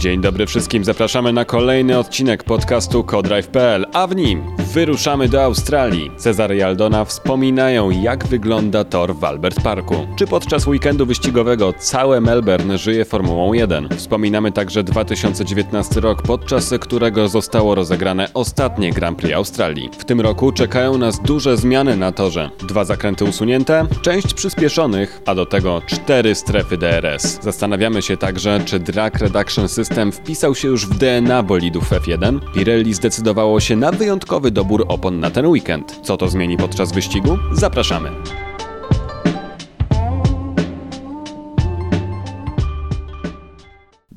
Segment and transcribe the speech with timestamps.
[0.00, 6.10] Dzień dobry wszystkim, zapraszamy na kolejny odcinek podcastu Codrive.pl, a w nim wyruszamy do Australii.
[6.16, 10.06] Cezary i Aldona wspominają, jak wygląda tor w Albert Parku.
[10.16, 13.88] Czy podczas weekendu wyścigowego całe Melbourne żyje Formułą 1.
[13.96, 19.90] Wspominamy także 2019 rok, podczas którego zostało rozegrane ostatnie Grand Prix Australii.
[19.98, 22.50] W tym roku czekają nas duże zmiany na torze.
[22.68, 27.38] Dwa zakręty usunięte, część przyspieszonych, a do tego cztery strefy DRS.
[27.42, 32.38] Zastanawiamy się także, czy Drag Reduction System wpisał się już w DNA bolidów F1.
[32.54, 36.00] Pirelli zdecydowało się na wyjątkowy dobór opon na ten weekend.
[36.02, 37.38] Co to zmieni podczas wyścigu?
[37.52, 38.10] Zapraszamy.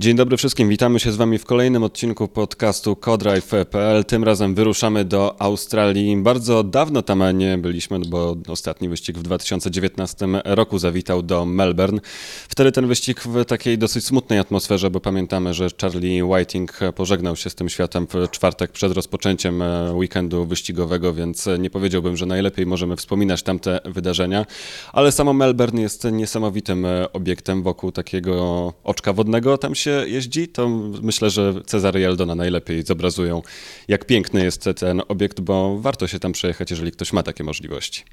[0.03, 4.05] Dzień dobry wszystkim, witamy się z Wami w kolejnym odcinku podcastu Codrive.pl.
[4.05, 6.17] Tym razem wyruszamy do Australii.
[6.17, 12.01] Bardzo dawno tam nie byliśmy, bo ostatni wyścig w 2019 roku zawitał do Melbourne.
[12.47, 17.49] Wtedy ten wyścig w takiej dosyć smutnej atmosferze, bo pamiętamy, że Charlie Whiting pożegnał się
[17.49, 22.95] z tym światem w czwartek przed rozpoczęciem weekendu wyścigowego, więc nie powiedziałbym, że najlepiej możemy
[22.95, 24.45] wspominać tamte wydarzenia,
[24.93, 29.57] ale samo Melbourne jest niesamowitym obiektem wokół takiego oczka wodnego.
[29.57, 30.69] Tam się jeździ, to
[31.01, 33.41] myślę, że Cezary i Aldona najlepiej zobrazują,
[33.87, 38.03] jak piękny jest ten obiekt, bo warto się tam przejechać, jeżeli ktoś ma takie możliwości.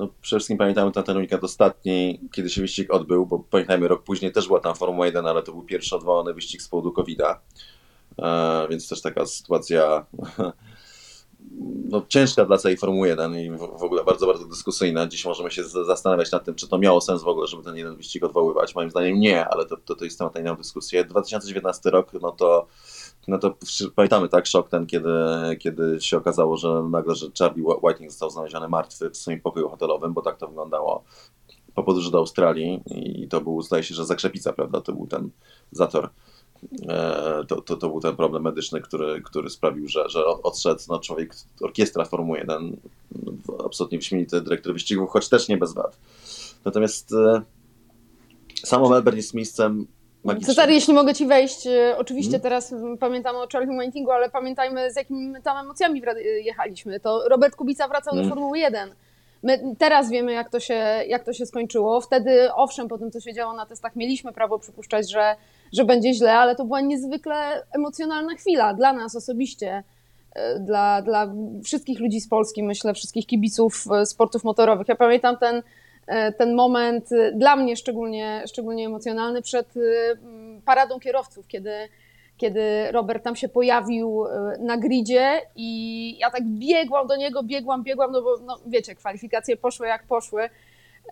[0.00, 4.32] No, przede wszystkim pamiętamy ten weekend ostatni, kiedy się wyścig odbył, bo pamiętajmy, rok później
[4.32, 7.40] też była tam Formuła 1, ale to był pierwszy odwołany wyścig z powodu COVID-a,
[8.18, 10.06] e, więc też taka sytuacja
[11.90, 15.06] no, ciężka dla całej Formuły 1 i w ogóle bardzo, bardzo dyskusyjna.
[15.06, 17.96] Dziś możemy się zastanawiać nad tym, czy to miało sens w ogóle, żeby ten jeden
[17.96, 18.74] wyścig odwoływać.
[18.74, 21.04] Moim zdaniem nie, ale to, to, to jest temat na dyskusję.
[21.04, 22.66] 2019 rok, no to
[23.28, 23.56] no to
[23.94, 25.10] pamiętamy tak szok ten, kiedy,
[25.58, 30.12] kiedy się okazało, że nagle, że Charlie Whiting został znaleziony martwy w swoim pokoju hotelowym,
[30.12, 31.04] bo tak to wyglądało
[31.74, 32.82] po podróży do Australii
[33.22, 35.30] i to był, zdaje się, że Zakrzepica, prawda, to był ten
[35.72, 36.10] zator
[37.48, 41.34] to, to, to był ten problem medyczny, który, który sprawił, że, że odszedł no, człowiek,
[41.60, 42.76] orkiestra Formuły 1,
[43.64, 45.98] absolutnie wyśmienity dyrektor wyścigów, choć też nie bez wad.
[46.64, 47.42] Natomiast e,
[48.64, 49.86] samo Melbourne jest miejscem
[50.24, 50.46] magicznym.
[50.46, 52.42] Cezary, jeśli mogę Ci wejść, e, oczywiście hmm?
[52.42, 56.02] teraz pamiętamy o Charlie Whitingu, ale pamiętajmy z jakimi tam emocjami
[56.44, 57.00] jechaliśmy.
[57.00, 58.28] To Robert Kubica wracał hmm.
[58.28, 58.94] do Formuły 1.
[59.42, 60.74] My teraz wiemy, jak to, się,
[61.06, 62.00] jak to się skończyło.
[62.00, 65.36] Wtedy, owszem, po tym, co się działo na testach, mieliśmy prawo przypuszczać, że
[65.72, 69.82] że będzie źle, ale to była niezwykle emocjonalna chwila dla nas osobiście,
[70.32, 71.32] e, dla, dla
[71.64, 74.88] wszystkich ludzi z Polski, myślę, wszystkich kibiców e, sportów motorowych.
[74.88, 75.62] Ja pamiętam ten,
[76.06, 79.74] e, ten moment dla mnie szczególnie, szczególnie emocjonalny przed
[80.64, 81.88] paradą kierowców, kiedy,
[82.40, 84.24] kiedy Robert tam się pojawił
[84.60, 89.56] na gridzie i ja tak biegłam do niego, biegłam, biegłam, no bo no, wiecie, kwalifikacje
[89.56, 90.50] poszły jak poszły.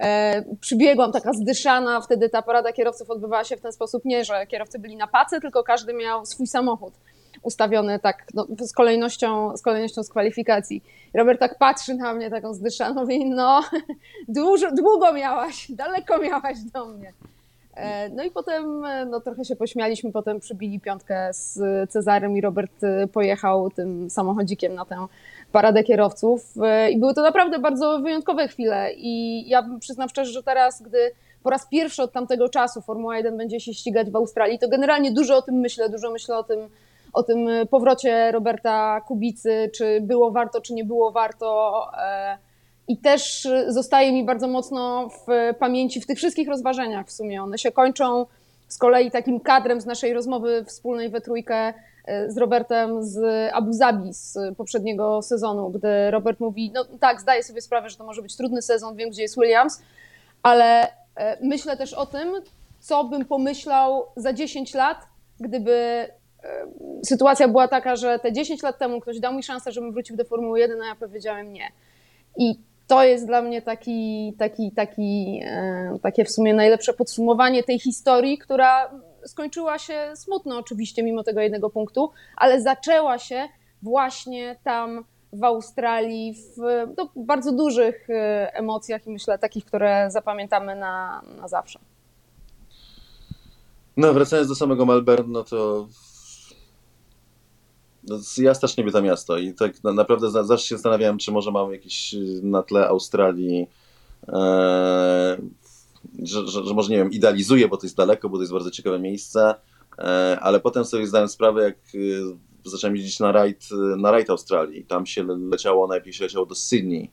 [0.00, 4.46] E, przybiegłam taka zdyszana, wtedy ta porada kierowców odbywała się w ten sposób, nie, że
[4.46, 6.94] kierowcy byli na pace, tylko każdy miał swój samochód
[7.42, 10.82] ustawiony tak no, z, kolejnością, z kolejnością z kwalifikacji.
[11.14, 13.62] Robert tak patrzy na mnie taką zdyszaną, mówi, no
[14.28, 17.12] dużo, długo miałaś, daleko miałaś do mnie.
[17.78, 22.84] E, no i potem no, trochę się pośmialiśmy, potem przybili piątkę z Cezarem i Robert
[22.84, 25.06] e, pojechał tym samochodzikiem na tę
[25.52, 30.42] paradę kierowców e, i były to naprawdę bardzo wyjątkowe chwile i ja przyznam szczerze, że
[30.42, 30.98] teraz, gdy
[31.42, 35.12] po raz pierwszy od tamtego czasu Formuła 1 będzie się ścigać w Australii, to generalnie
[35.12, 36.68] dużo o tym myślę, dużo myślę o tym,
[37.12, 41.82] o tym powrocie Roberta Kubicy, czy było warto, czy nie było warto.
[41.98, 42.47] E,
[42.88, 47.42] I też zostaje mi bardzo mocno w pamięci w tych wszystkich rozważaniach w sumie.
[47.42, 48.26] One się kończą
[48.68, 51.74] z kolei takim kadrem z naszej rozmowy wspólnej we trójkę
[52.28, 57.60] z Robertem z Abu Zabi z poprzedniego sezonu, gdy Robert mówi, no tak, zdaję sobie
[57.60, 59.82] sprawę, że to może być trudny sezon, wiem, gdzie jest Williams,
[60.42, 62.32] ale e, myślę też o tym,
[62.80, 64.98] co bym pomyślał za 10 lat,
[65.40, 66.08] gdyby e,
[67.04, 70.24] sytuacja była taka, że te 10 lat temu ktoś dał mi szansę, żebym wrócił do
[70.24, 71.72] Formuły 1, a ja powiedziałem nie.
[72.36, 72.58] I
[72.88, 78.38] to jest dla mnie taki, taki, taki, e, takie w sumie najlepsze podsumowanie tej historii,
[78.38, 78.90] która
[79.26, 83.48] skończyła się smutno oczywiście mimo tego jednego punktu, ale zaczęła się
[83.82, 86.56] właśnie tam w Australii w
[86.96, 91.78] no, bardzo dużych e, emocjach i myślę takich, które zapamiętamy na, na zawsze.
[93.96, 95.86] No, wracając do samego Melbourne, no to
[98.38, 102.14] ja strasznie lubię to miasto i tak naprawdę zawsze się zastanawiałem, czy może mam jakieś
[102.42, 103.66] na tle Australii
[104.28, 105.38] e,
[106.22, 108.70] że, że, że, może nie wiem, idealizuję, bo to jest daleko, bo to jest bardzo
[108.70, 109.54] ciekawe miejsce,
[109.98, 114.84] e, ale potem sobie zdałem sprawę, jak e, zacząłem jeździć na rajd, na rajd Australii.
[114.84, 117.10] Tam się leciało, najpierw się leciało do Sydney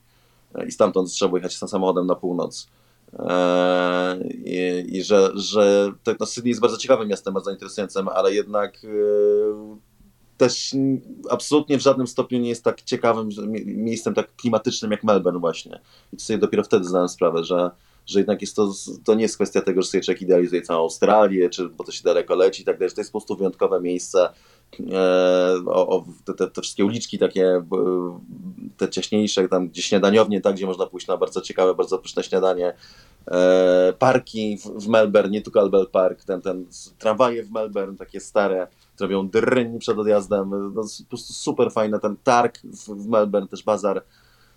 [0.55, 2.67] e, i stamtąd trzeba było jechać samochodem na północ.
[4.45, 8.77] I, i że, że tak, no Sydney jest bardzo ciekawym miastem, bardzo interesującym, ale jednak
[10.37, 10.75] też
[11.29, 13.29] absolutnie w żadnym stopniu nie jest tak ciekawym
[13.65, 15.79] miejscem tak klimatycznym jak Melbourne właśnie.
[16.13, 17.71] I sobie dopiero wtedy zdałem sprawę, że,
[18.05, 18.73] że jednak jest to,
[19.03, 22.03] to nie jest kwestia tego, że sobie człowiek idealizuje całą Australię, czy bo to się
[22.03, 24.29] daleko leci i tak dalej, że to jest po prostu wyjątkowe miejsce.
[24.91, 27.65] E, o, o te, te, wszystkie uliczki takie,
[28.77, 32.73] te ciaśniejsze, tam gdzie śniadaniownie, tak, gdzie można pójść na bardzo ciekawe, bardzo pyszne śniadanie.
[33.27, 36.65] E, parki w, w Melbourne, nie tylko Albert Park, ten, ten
[36.99, 38.67] tramwaje w Melbourne, takie stare,
[39.01, 40.49] robią drń przed odjazdem.
[40.75, 44.03] No, po prostu super fajny ten targ w, Melbourne, też bazar.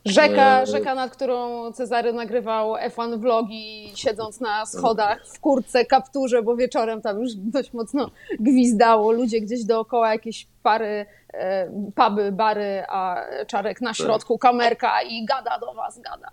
[0.04, 6.42] Rzeka, e, rzeka, nad którą Cezary nagrywał F1 vlogi, siedząc na schodach w kurce, kapturze,
[6.42, 9.12] bo wieczorem tam już dość mocno gwizdało.
[9.12, 13.96] Ludzie gdzieś dookoła, jakieś pary, e, puby, bary, a Czarek na tak.
[13.96, 16.28] środku, kamerka i gada do was, gada.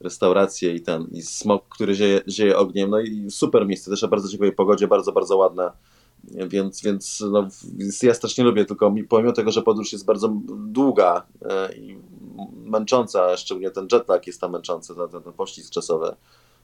[0.00, 2.90] Restauracje i ten, i smok, który zieje, zieje ogniem.
[2.90, 5.70] No i super miejsce, też bardzo ciekawej pogodzie, bardzo, bardzo ładne
[6.30, 7.48] więc, więc no,
[8.02, 11.98] ja strasznie lubię, tylko pomimo tego, że podróż jest bardzo długa e, i
[12.64, 16.16] męcząca, szczególnie ten jetlag jest tam męczący, ten, ten pościsk czasowy,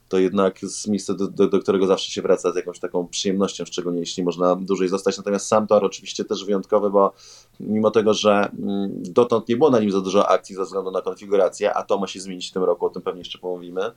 [0.09, 3.65] to jednak jest miejsce, do, do, do, którego zawsze się wraca z jakąś taką przyjemnością,
[3.65, 5.17] szczególnie jeśli można dłużej zostać.
[5.17, 7.13] Natomiast sam tor oczywiście też wyjątkowy, bo
[7.59, 11.01] mimo tego, że mm, dotąd nie było na nim za dużo akcji ze względu na
[11.01, 13.91] konfigurację, a to ma się zmienić w tym roku, o tym pewnie jeszcze pomówimy,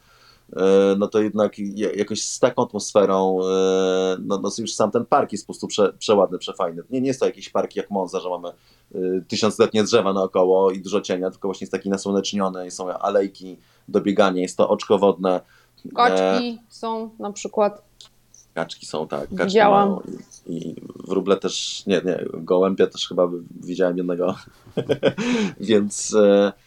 [0.99, 1.57] no to jednak
[1.97, 5.93] jakoś z taką atmosferą, e, no, no już sam ten park jest po prostu prze,
[5.93, 6.83] przeładny, przefajny.
[6.91, 8.99] Nie, nie jest to jakiś park jak Monza, że mamy e,
[9.29, 13.57] tysiącletnie drzewa naokoło i dużo cienia, tylko właśnie jest taki nasłoneczniony, są alejki
[13.89, 15.41] do biegania, jest to oczko wodne.
[15.97, 16.65] Kaczki e...
[16.69, 17.83] są na przykład.
[18.55, 19.21] Kaczki są, tak.
[19.21, 19.89] Kaczki Widziałam.
[19.89, 20.03] Mają.
[20.47, 20.77] I, I
[21.09, 23.29] wróble też, nie, nie, gołębia też chyba
[23.61, 24.35] widziałem jednego.
[25.61, 26.15] Więc...
[26.15, 26.66] E E,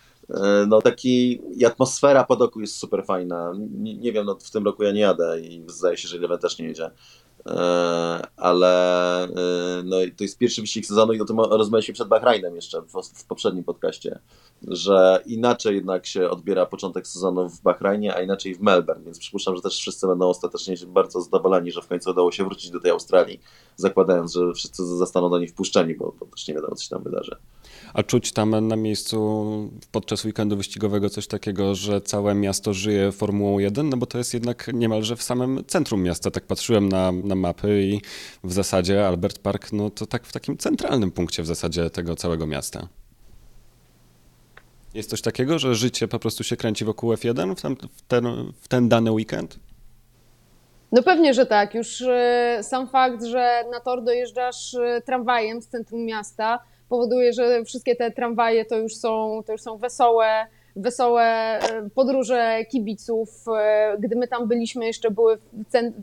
[0.68, 3.54] no taki atmosfera pod oku jest super fajna.
[3.72, 6.40] Nie, nie, wiem, no w tym roku ja nie jadę i zdaje się, że Eleven
[6.40, 6.92] też nie jedzie.
[7.46, 9.30] E, ale e,
[9.84, 13.26] no, to jest pierwszy wyścig sezonu i o tym rozmawialiśmy przed Bahrainem jeszcze w, w,
[13.26, 14.20] poprzednim podcaście,
[14.68, 19.56] że inaczej jednak się odbiera początek sezonu w Bahrajnie, a inaczej w Melbourne, więc przypuszczam,
[19.56, 22.92] że też wszyscy będą ostatecznie bardzo zadowoleni, że w końcu udało się wrócić do tej
[22.92, 23.40] Australii,
[23.76, 27.04] zakładając, że wszyscy zostaną do niej wpuszczeni, bo, bo też nie wiadomo, co się tam
[27.04, 27.36] wydarzy.
[27.94, 33.60] A czuć tam na miejscu podczas weekendu wyścigowego coś takiego, że całe miasto żyje Formułą
[33.60, 33.90] 1?
[33.90, 36.32] No bo to jest jednak niemalże w samym centrum miasta.
[36.32, 38.02] Tak patrzyłem na, na mapy i
[38.44, 42.48] w zasadzie Albert Park, no to tak w takim centralnym punkcie w zasadzie tego całego
[42.48, 42.88] miasta.
[44.94, 48.54] Jest coś takiego, że życie po prostu się kręci wokół F1 w ten, w ten,
[48.62, 49.60] w ten dany weekend?
[50.92, 51.76] No pewnie, że tak.
[51.76, 57.66] Już e, sam fakt, że na tor dojeżdżasz e, tramwajem z centrum miasta, powoduje, że
[57.66, 63.30] wszystkie te tramwaje to już są, to już są wesołe, wesołe e, podróże kibiców.
[63.58, 65.38] E, gdy my tam byliśmy, jeszcze były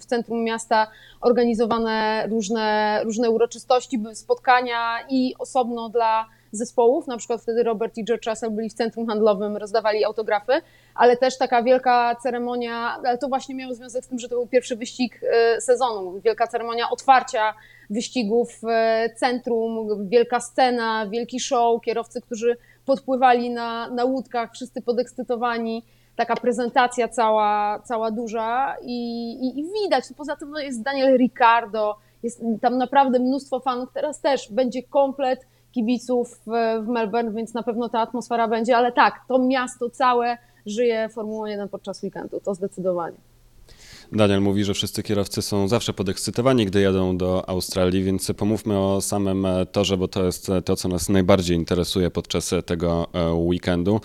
[0.01, 0.87] w centrum miasta
[1.21, 8.05] organizowane różne, różne uroczystości, były spotkania i osobno dla zespołów, na przykład wtedy Robert i
[8.05, 10.53] George Russell byli w centrum handlowym, rozdawali autografy,
[10.95, 14.47] ale też taka wielka ceremonia, ale to właśnie miało związek z tym, że to był
[14.47, 17.55] pierwszy wyścig e, sezonu, wielka ceremonia otwarcia
[17.91, 18.67] wyścigów w
[19.17, 22.57] centrum, wielka scena, wielki show, kierowcy, którzy
[22.87, 25.83] podpływali na, na łódkach, wszyscy podekscytowani,
[26.17, 31.97] taka prezentacja cała, cała duża i, i, i widać, poza tym no jest Daniel Ricardo,
[32.23, 35.47] jest tam naprawdę mnóstwo fanów, teraz też będzie komplet
[35.77, 36.51] kibiców w,
[36.85, 41.47] w Melbourne, więc na pewno ta atmosfera będzie, ale tak, to miasto całe żyje Formułą
[41.47, 43.17] 1 podczas weekendu, to zdecydowanie.
[44.13, 49.01] Daniel mówi, że wszyscy kierowcy są zawsze podekscytowani, gdy jadą do Australii, więc pomówmy o
[49.01, 53.09] samym e, torze, bo to jest e, to, co nas najbardziej interesuje podczas e, tego
[53.35, 54.01] weekendu.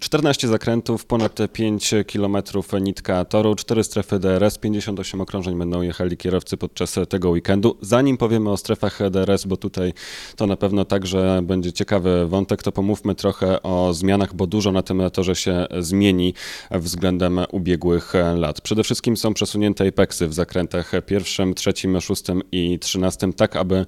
[0.00, 2.36] 14 zakrętów, ponad 5 km
[2.80, 7.76] nitka toru, 4 strefy DRS, 58 okrążeń będą jechali kierowcy podczas tego weekendu.
[7.80, 9.92] Zanim powiemy o strefach DRS, bo tutaj
[10.36, 14.82] to na pewno także będzie ciekawy wątek, to pomówmy trochę o zmianach, bo dużo na
[14.82, 16.34] tym torze się zmieni
[16.70, 18.60] względem ubiegłych lat.
[18.60, 23.84] Przede wszystkim są przesunięte apexy w zakrętach pierwszym, trzecim, szóstym i trzynastym, tak aby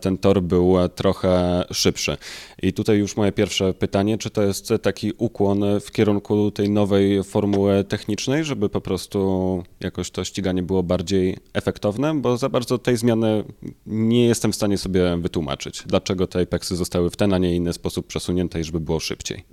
[0.00, 2.16] ten tor był trochę szybszy.
[2.62, 7.24] I tutaj już moje pierwsze pytanie, czy to jest taki ukłon w kierunku tej nowej
[7.24, 12.96] formuły technicznej, żeby po prostu jakoś to ściganie było bardziej efektowne, bo za bardzo tej
[12.96, 13.44] zmiany
[13.86, 15.82] nie jestem w stanie sobie wytłumaczyć.
[15.86, 19.44] Dlaczego te apexy zostały w ten, a nie inny sposób przesunięte i żeby było szybciej?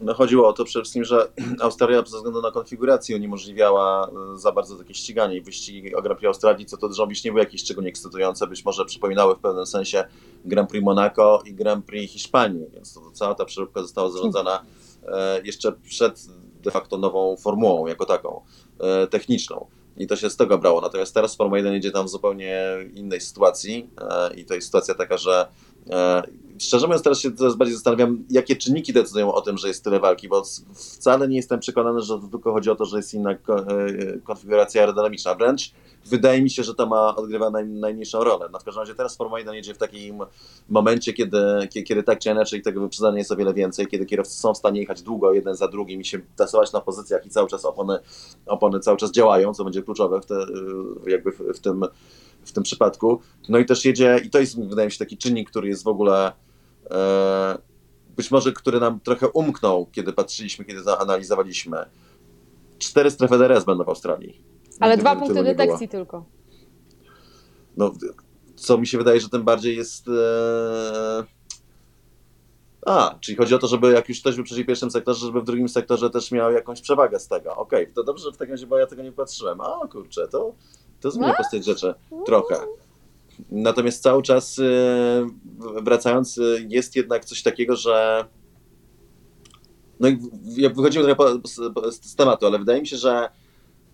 [0.00, 1.28] No chodziło o to przede wszystkim, że
[1.60, 6.18] Australia ze względu na konfigurację uniemożliwiała e, za bardzo takie ściganie i wyścigi o Grand
[6.18, 9.66] Prix Australii, co to zrobić nie były jakieś szczególnie ekscytujące, być może przypominały w pewnym
[9.66, 10.04] sensie
[10.44, 14.62] Grand Prix Monaco i Grand Prix Hiszpanii, więc to, to cała ta przeróbka została zarządzana
[15.08, 16.26] e, jeszcze przed
[16.62, 18.40] de facto nową formułą jako taką,
[18.80, 19.66] e, techniczną.
[19.96, 20.80] I to się z tego brało.
[20.80, 22.62] Natomiast teraz Formuła 1 idzie tam w zupełnie
[22.94, 23.90] innej sytuacji
[24.36, 25.48] i to jest sytuacja taka, że
[26.58, 30.00] szczerze mówiąc teraz się teraz bardziej zastanawiam, jakie czynniki decydują o tym, że jest tyle
[30.00, 30.42] walki, bo
[30.74, 33.34] wcale nie jestem przekonany, że to tylko chodzi o to, że jest inna
[34.24, 35.34] konfiguracja aerodynamiczna.
[35.34, 35.72] Wręcz
[36.06, 38.48] wydaje mi się, że to ma odgrywa naj, najmniejszą rolę.
[38.52, 40.18] No w każdym razie teraz Formuła 1 jedzie w takim
[40.68, 41.38] momencie, kiedy,
[41.70, 44.58] kiedy, kiedy tak czy inaczej tego wyprzedzania jest o wiele więcej, kiedy kierowcy są w
[44.58, 47.98] stanie jechać długo jeden za drugim i się tasować na pozycjach i cały czas opony,
[48.46, 50.46] opony cały czas działają, co będzie kluczowe w, te,
[51.06, 51.84] jakby w, w tym
[52.48, 53.20] w tym przypadku.
[53.48, 55.88] No i też jedzie, i to jest wydaje mi się taki czynnik, który jest w
[55.88, 56.32] ogóle
[56.90, 57.58] e,
[58.16, 61.84] być może, który nam trochę umknął, kiedy patrzyliśmy, kiedy zaanalizowaliśmy.
[62.78, 64.42] Cztery strefy DRS będą w Australii.
[64.80, 66.24] Ale dwa punkty detekcji tylko.
[67.76, 67.92] No,
[68.56, 70.08] co mi się wydaje, że tym bardziej jest.
[70.08, 71.24] E...
[72.86, 75.44] A, czyli chodzi o to, żeby jak już ktoś był przy pierwszym sektorze, żeby w
[75.44, 77.56] drugim sektorze też miał jakąś przewagę z tego.
[77.56, 79.60] Okej, okay, to dobrze, że w takim razie, bo ja tego nie patrzyłem.
[79.60, 80.54] A kurczę, to,
[81.00, 81.36] to zmienia no?
[81.36, 81.94] postać rzeczy
[82.26, 82.56] trochę.
[83.50, 85.26] Natomiast cały czas e,
[85.82, 88.24] wracając, e, jest jednak coś takiego, że
[90.00, 90.18] no i
[90.74, 91.38] wychodzimy trochę
[91.90, 93.28] z tematu, ale wydaje mi się, że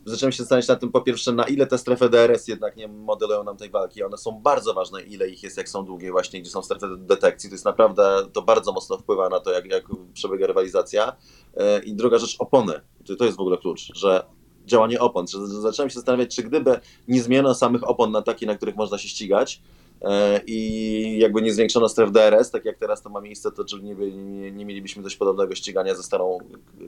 [0.04, 3.44] zacząłem się zastanawiać nad tym, po pierwsze, na ile te strefy DRS jednak nie modelują
[3.44, 4.02] nam tej walki.
[4.02, 7.50] One są bardzo ważne, ile ich jest, jak są długie, właśnie gdzie są strefy detekcji.
[7.50, 11.16] To jest naprawdę, to bardzo mocno wpływa na to, jak, jak przebiega rywalizacja.
[11.56, 12.80] E, I druga rzecz, opony.
[13.18, 14.24] To jest w ogóle klucz, że
[14.66, 15.26] działanie opon.
[15.62, 19.08] Zacząłem się zastanawiać, czy gdyby nie zmieniono samych opon na takie, na których można się
[19.08, 19.60] ścigać,
[20.46, 23.94] i jakby nie zwiększono stref DRS, tak jak teraz to ma miejsce, to czy nie,
[23.94, 26.84] nie, nie mielibyśmy dość podobnego ścigania ze starą, e,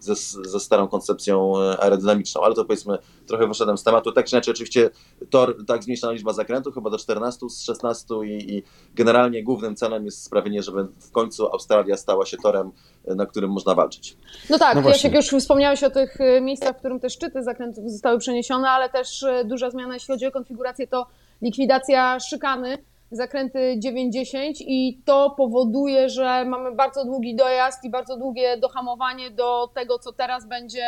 [0.00, 0.14] ze,
[0.50, 4.12] ze starą koncepcją e, aerodynamiczną, ale to powiedzmy trochę wyszedłem z tematu.
[4.12, 4.90] Tak czy inaczej, oczywiście
[5.30, 8.62] tor, tak zmniejszona liczba zakrętów, chyba do 14 z 16 i, i
[8.94, 12.70] generalnie głównym celem jest sprawienie, żeby w końcu Australia stała się torem,
[13.06, 14.16] na którym można walczyć.
[14.50, 18.18] No tak, no jak już wspomniałeś o tych miejscach, w którym te szczyty zakrętów zostały
[18.18, 21.06] przeniesione, ale też duża zmiana, jeśli chodzi o konfigurację, to
[21.42, 22.78] likwidacja szykany,
[23.10, 29.70] zakręty 90 i to powoduje, że mamy bardzo długi dojazd i bardzo długie dohamowanie do
[29.74, 30.86] tego, co teraz będzie.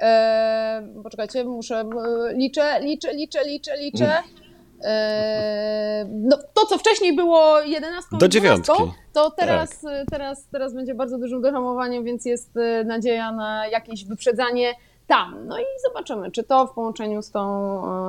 [0.00, 1.84] E, poczekajcie, muszę.
[2.32, 4.22] Liczę, liczę, liczę, liczę, liczę.
[4.84, 8.72] E, no, to, co wcześniej było 11 do dziewiątki.
[9.12, 10.06] To teraz, tak.
[10.10, 14.74] teraz, teraz będzie bardzo dużym dohamowaniem, więc jest e, nadzieja na jakieś wyprzedzanie
[15.06, 15.46] tam.
[15.46, 17.42] No i zobaczymy, czy to w połączeniu z, tą,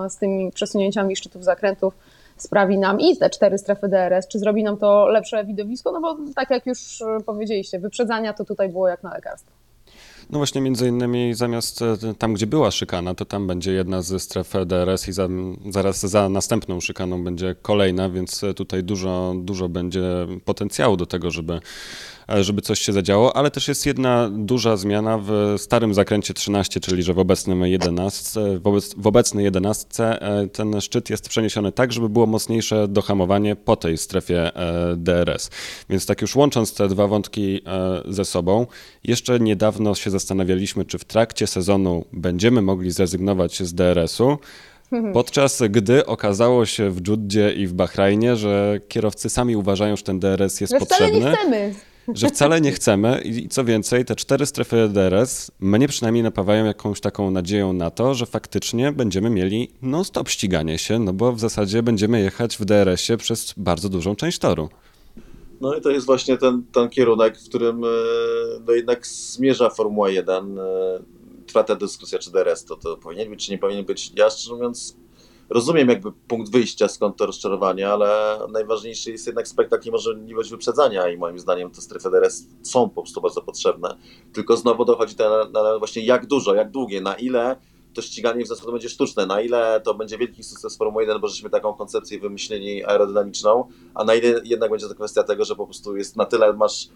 [0.06, 1.94] e, z tymi przesunięciami szczytów zakrętów
[2.38, 6.18] sprawi nam i te cztery strefy DRS, czy zrobi nam to lepsze widowisko, no bo
[6.36, 9.52] tak jak już e, powiedzieliście, wyprzedzania to tutaj było jak na lekarstwo.
[10.30, 14.20] No właśnie między innymi zamiast e, tam, gdzie była szykana, to tam będzie jedna ze
[14.20, 15.28] stref DRS i za,
[15.70, 20.02] zaraz za następną szykaną będzie kolejna, więc tutaj dużo, dużo będzie
[20.46, 21.60] potencjału do tego, żeby
[22.28, 27.04] żeby coś się zadziało, ale też jest jedna duża zmiana w starym zakręcie 13, czyli
[27.04, 32.10] że w obecnym 11, wobec, w obecnej 11 e, ten szczyt jest przeniesiony tak, żeby
[32.10, 35.50] było mocniejsze dohamowanie po tej strefie e, DRS.
[35.90, 37.62] Więc tak już łącząc te dwa wątki
[38.06, 38.68] ze sobą,
[39.04, 44.38] jeszcze niedawno się zastanawialiśmy, czy w trakcie sezonu będziemy mogli zrezygnować z DRS-u,
[45.14, 50.20] Podczas gdy okazało się w Dżuddzie i w Bahrajnie, że kierowcy sami uważają, że ten
[50.20, 51.20] DRS jest że potrzebny.
[51.20, 51.74] Wcale nie chcemy
[52.14, 57.02] że wcale nie chcemy i co więcej, te cztery strefy DRS mnie przynajmniej napawają jakąś
[57.02, 61.84] taką nadzieją na to, że faktycznie będziemy mieli non-stop ściganie się, no bo w zasadzie
[61.84, 64.70] będziemy jechać w DRS-ie przez bardzo dużą część toru.
[65.62, 67.88] No i to jest właśnie ten, ten kierunek, w którym e,
[68.68, 70.60] no jednak zmierza Formuła 1.
[70.60, 70.64] E,
[71.48, 74.12] trwa ta dyskusja, czy DRS to, to powinien być, czy nie powinien być.
[74.16, 74.98] Ja szczerze mówiąc
[75.50, 81.10] rozumiem jakby punkt wyjścia, skąd to rozczarowanie, ale najważniejszy jest jednak spektakl i możliwość wyprzedzania
[81.10, 83.98] i moim zdaniem te strefy DRS są po prostu bardzo potrzebne.
[84.34, 85.16] Tylko znowu dochodzi
[85.54, 87.56] na właśnie jak dużo, jak długie, na ile
[87.94, 91.28] to ściganie w zasadzie będzie sztuczne, na ile to będzie wielki sukces Formuły 1, bo
[91.28, 95.66] żeśmy taką koncepcję wymyślili aerodynamiczną, a na ile jednak będzie to kwestia tego, że po
[95.66, 96.90] prostu jest na tyle masz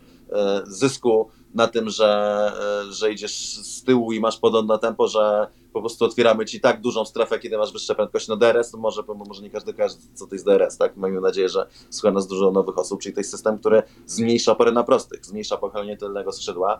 [0.68, 2.52] zysku na tym, że,
[2.90, 6.82] e, że idziesz z tyłu i masz podobne tempo, że po prostu otwieramy ci tak
[6.82, 8.32] dużą strefę, kiedy masz wyższe prędkości.
[8.32, 10.98] No DRS, to może, może nie każdy kojarzy, co to jest DRS, tak?
[10.98, 14.72] Mamy nadzieję, że słucha nas dużo nowych osób, czyli to jest system, który zmniejsza opory
[14.72, 16.80] na prostych, zmniejsza pochylenie tylnego skrzydła, e,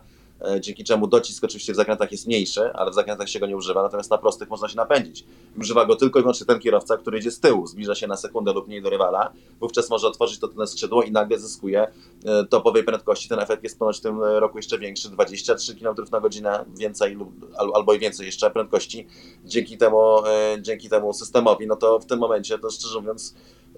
[0.60, 3.82] dzięki czemu docisk oczywiście w zakrętach jest mniejszy, ale w zakrętach się go nie używa,
[3.82, 5.24] natomiast na prostych można się napędzić.
[5.60, 8.52] Używa go tylko i wyłącznie ten kierowca, który idzie z tyłu, zbliża się na sekundę
[8.52, 11.86] lub mniej do rywala, wówczas może otworzyć to tylne skrzydło i nagle zyskuje
[12.24, 13.28] e, topowej prędkości.
[13.28, 17.30] Ten efekt jest ponoć w tym roku jeszcze większy, 23 km na godzinę więcej lub,
[17.74, 19.06] albo i więcej jeszcze prędkości
[19.44, 23.34] dzięki temu, e, dzięki temu systemowi, no to w tym momencie, to szczerze mówiąc,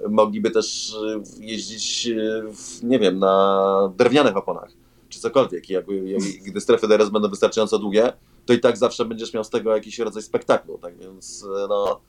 [0.08, 0.96] mogliby też
[1.40, 2.10] jeździć,
[2.52, 4.83] w, nie wiem, na drewnianych oponach
[5.14, 5.70] czy cokolwiek.
[5.70, 8.12] Jakby, jak, gdy strefy DRS będą wystarczająco długie,
[8.46, 10.78] to i tak zawsze będziesz miał z tego jakiś rodzaj spektaklu.
[10.78, 12.00] Tak więc no,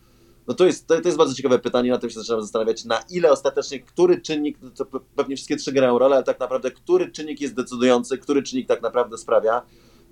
[0.48, 3.00] no to, jest, to, to jest bardzo ciekawe pytanie, na tym się zaczynamy zastanawiać, na
[3.10, 4.86] ile ostatecznie, który czynnik, to
[5.16, 8.82] pewnie wszystkie trzy grają rolę, ale tak naprawdę, który czynnik jest decydujący, który czynnik tak
[8.82, 9.62] naprawdę sprawia,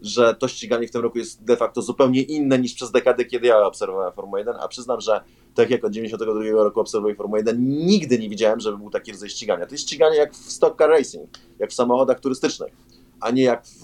[0.03, 3.48] że to ściganie w tym roku jest de facto zupełnie inne niż przez dekady, kiedy
[3.48, 5.22] ja obserwowałem Formułę 1, a przyznam, że
[5.55, 9.29] tak jak od 92 roku obserwuję Formułę 1, nigdy nie widziałem, żeby był taki rodzaj
[9.29, 9.65] ścigania.
[9.65, 11.29] To jest ściganie jak w stock car racing,
[11.60, 12.74] jak w samochodach turystycznych,
[13.22, 13.81] a nie jak w,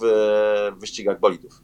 [0.76, 1.62] w wyścigach bolidów.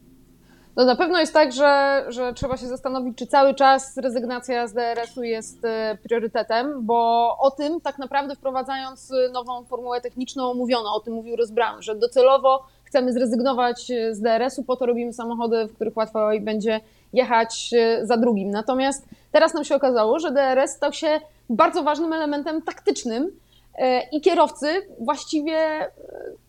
[0.75, 4.73] No na pewno jest tak, że, że trzeba się zastanowić, czy cały czas rezygnacja z
[4.73, 10.99] DRS-u jest e, priorytetem, bo o tym tak naprawdę wprowadzając nową formułę techniczną mówiono, o
[10.99, 15.73] tym mówił Ross Brown, że docelowo chcemy zrezygnować z DRS-u, po to robimy samochody, w
[15.73, 16.79] których łatwo będzie
[17.13, 18.49] jechać e, za drugim.
[18.49, 23.31] Natomiast teraz nam się okazało, że DRS stał się bardzo ważnym elementem taktycznym
[23.75, 24.67] e, i kierowcy
[24.99, 25.57] właściwie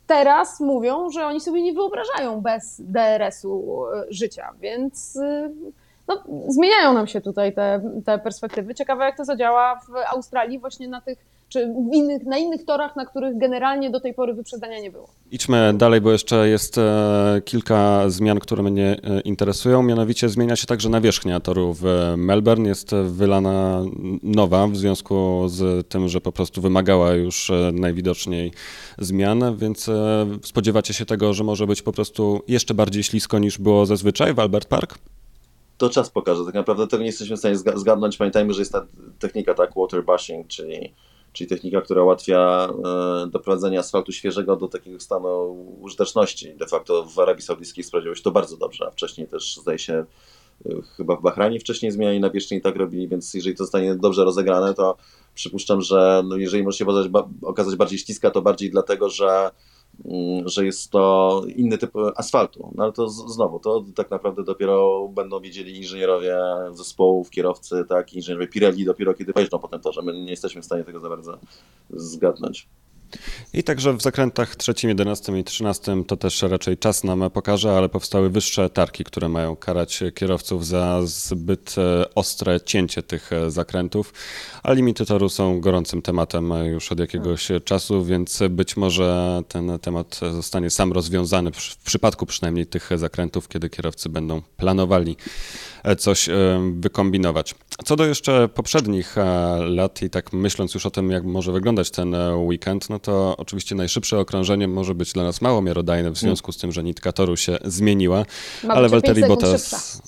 [0.09, 5.51] teraz mówią, że oni sobie nie wyobrażają bez DRS-u e, życia, więc e,
[6.09, 8.75] no, zmieniają nam się tutaj te, te perspektywy.
[8.75, 11.19] Ciekawe, jak to zadziała w Australii, właśnie na tych
[11.49, 15.09] czy innych, na innych torach, na których generalnie do tej pory wyprzedzania nie było.
[15.31, 19.83] Idźmy dalej, bo jeszcze jest e, kilka zmian, które mnie e, interesują.
[19.83, 22.69] Mianowicie zmienia się także nawierzchnia toru w Melbourne.
[22.69, 23.85] Jest wylana
[24.23, 28.53] nowa w związku z tym, że po prostu wymagała już e, najwidoczniej
[28.99, 29.91] zmian, więc
[30.43, 34.39] spodziewacie się tego, że może być po prostu jeszcze bardziej ślisko niż było zazwyczaj w
[34.39, 34.99] Albert Park?
[35.79, 36.45] To czas pokaże.
[36.45, 38.17] Tak naprawdę tego nie jesteśmy w stanie zgadnąć.
[38.17, 38.87] Pamiętajmy, że jest ta
[39.19, 40.95] technika, tak, water bushing, czyli
[41.39, 46.55] czyli technika, która ułatwia e, doprowadzenie asfaltu świeżego do takiego stanu użyteczności.
[46.55, 49.95] De facto w Arabii Saudyjskiej sprawdziło się to bardzo dobrze, a wcześniej też zdaje się
[49.95, 50.05] e,
[50.97, 54.75] chyba w Bahrajnie wcześniej zmieniali nawierzchnię i tak robili, więc jeżeli to zostanie dobrze rozegrane,
[54.75, 54.97] to
[55.35, 57.11] przypuszczam, że no jeżeli może się okazać,
[57.43, 59.51] okazać bardziej ściska, to bardziej dlatego, że
[60.45, 62.73] że jest to inny typ asfaltu.
[62.75, 66.37] No ale to znowu, to tak naprawdę dopiero będą wiedzieli inżynierowie
[66.73, 70.03] zespołów, kierowcy, tak, inżynierowie Pirelli dopiero kiedy pojeżdżą po tym torze.
[70.03, 71.39] My nie jesteśmy w stanie tego za bardzo
[71.91, 72.69] zgadnąć.
[73.53, 77.89] I także w zakrętach trzecim, 11 i 13 to też raczej czas nam pokaże, ale
[77.89, 84.13] powstały wyższe tarki, które mają karać kierowców za zbyt e, ostre cięcie tych e, zakrętów,
[84.63, 90.21] a limity toru są gorącym tematem już od jakiegoś czasu, więc być może ten temat
[90.33, 95.17] zostanie sam rozwiązany w przypadku przynajmniej tych zakrętów, kiedy kierowcy będą planowali
[95.85, 96.29] e, coś
[96.73, 97.55] wykombinować.
[97.85, 99.17] Co do jeszcze poprzednich
[99.61, 103.37] lat i tak myśląc już o tym, jak może wyglądać ten weekend, no no to
[103.37, 107.13] oczywiście najszybsze okrążenie może być dla nas mało miarodajne w związku z tym, że nitka
[107.13, 108.25] toru się zmieniła,
[108.65, 110.03] Ma ale Valtteri Bottas...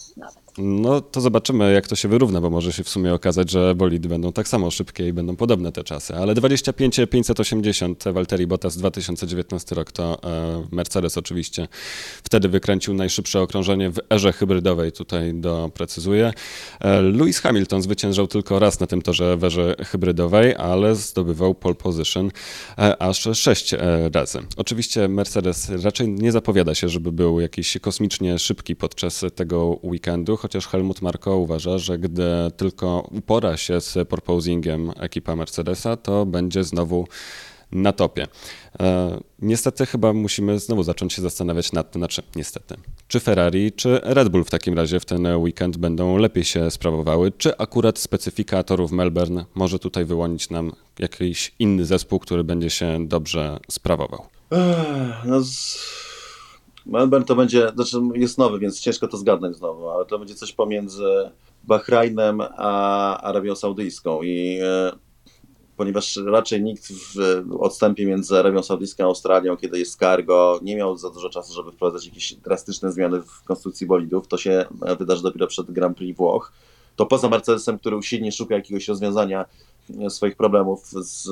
[0.59, 4.09] No to zobaczymy, jak to się wyrówna, bo może się w sumie okazać, że bolidy
[4.09, 6.17] będą tak samo szybkie i będą podobne te czasy.
[6.17, 11.69] Ale 25 580 Valtteri Bottas 2019 rok to e, Mercedes oczywiście
[12.23, 16.33] wtedy wykręcił najszybsze okrążenie w erze hybrydowej, tutaj doprecyzuję.
[16.81, 21.75] E, Lewis Hamilton zwyciężał tylko raz na tym torze w erze hybrydowej, ale zdobywał pole
[21.75, 22.31] position
[22.79, 23.75] e, aż sześć
[24.15, 24.39] razy.
[24.57, 30.67] Oczywiście Mercedes raczej nie zapowiada się, żeby był jakiś kosmicznie szybki podczas tego weekendu, chociaż
[30.67, 32.25] Helmut Marko uważa, że gdy
[32.57, 37.07] tylko upora się z proposingiem ekipa Mercedesa, to będzie znowu
[37.73, 38.27] na topie.
[38.81, 42.77] E, niestety chyba musimy znowu zacząć się zastanawiać nad tym, znaczy niestety,
[43.09, 47.33] czy Ferrari, czy Red Bull w takim razie w ten weekend będą lepiej się sprawowały,
[47.39, 53.09] czy akurat specyfika torów Melbourne może tutaj wyłonić nam jakiś inny zespół, który będzie się
[53.09, 54.27] dobrze sprawował.
[55.25, 55.79] No z
[56.87, 60.53] Melbourne to będzie, znaczy jest nowy, więc ciężko to zgadnąć znowu, ale to będzie coś
[60.53, 61.05] pomiędzy
[61.65, 64.93] Bahrajnem a Arabią Saudyjską i e,
[65.77, 67.17] ponieważ raczej nikt w
[67.61, 71.73] odstępie między Arabią Saudyjską a Australią, kiedy jest cargo, nie miał za dużo czasu, żeby
[71.73, 74.67] wprowadzać jakieś drastyczne zmiany w konstrukcji bolidów, to się
[74.99, 76.53] wydarzy dopiero przed Grand Prix Włoch,
[76.97, 79.45] to poza Mercedesem, który usilnie szuka jakiegoś rozwiązania
[80.09, 81.29] swoich problemów z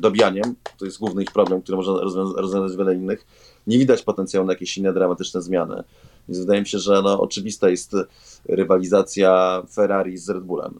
[0.00, 2.00] dobijaniem, to jest główny ich problem, który można
[2.36, 3.26] rozwiązać wiele innych,
[3.70, 5.82] nie widać potencjału na jakieś inne dramatyczne zmiany.
[6.28, 7.96] Więc wydaje mi się, że no, oczywista jest
[8.48, 10.78] rywalizacja Ferrari z Red Bullem.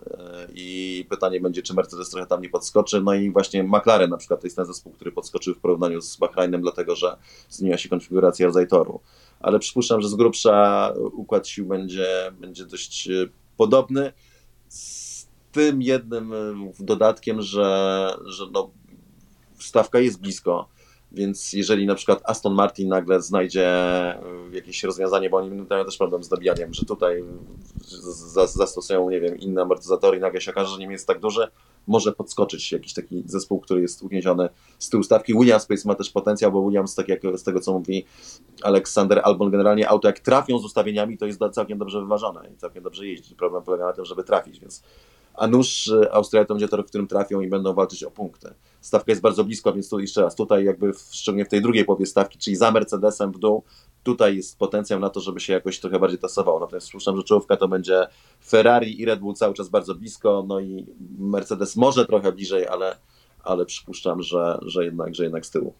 [0.55, 3.01] I pytanie będzie, czy Mercedes trochę tam nie podskoczy.
[3.01, 6.17] No i właśnie McLaren na przykład to jest ten zespół, który podskoczył w porównaniu z
[6.17, 7.17] Bahrainem, dlatego że
[7.49, 9.01] zmieniła się konfiguracja rodzaj toru.
[9.41, 13.13] Ale przypuszczam, że z grubsza układ sił będzie, będzie dość e,
[13.57, 14.13] podobny.
[14.69, 16.37] Z tym jednym e,
[16.81, 18.71] dodatkiem, że, że no,
[19.59, 20.69] stawka jest blisko
[21.13, 25.97] więc jeżeli na przykład Aston Martin nagle znajdzie e, jakieś rozwiązanie, bo oni mają też
[25.97, 27.25] problem z dobijaniem, że tutaj
[28.47, 31.49] zastosują, nie wiem, inne amortyzatory i nagle się okaże, że nie jest tak duży,
[31.87, 35.35] może podskoczyć jakiś taki zespół, który jest uwięziony z tyłu stawki.
[35.35, 38.05] Williams Pace ma też potencjał, bo Williams, tak jak z tego co mówi
[38.63, 42.83] Aleksander Albon, generalnie auto jak trafią z ustawieniami, to jest całkiem dobrze wyważone i całkiem
[42.83, 43.35] dobrze jeździ.
[43.35, 44.83] Problem polega na tym, żeby trafić, więc
[45.35, 48.55] a nóż e, Australia to będzie tor, w którym trafią i będą walczyć o punkty.
[48.81, 51.85] Stawka jest bardzo blisko, więc tu jeszcze raz, tutaj jakby w, szczególnie w tej drugiej
[51.85, 53.63] połowie stawki, czyli za Mercedesem w dół,
[54.03, 56.61] tutaj jest potencjał na to, żeby się jakoś trochę bardziej tasowało.
[56.61, 58.07] Natomiast przypuszczam, że czołówka to będzie
[58.47, 60.87] Ferrari i Red Bull cały czas bardzo blisko, no i
[61.19, 62.97] Mercedes może trochę bliżej, ale,
[63.45, 65.75] ale przypuszczam, że, że, jednak, że jednak z tyłu.